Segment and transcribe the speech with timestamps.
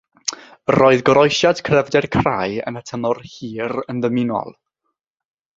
[0.75, 4.51] Roedd goroesiad cryfder crai, yn y tymor hir, yn ddymunol.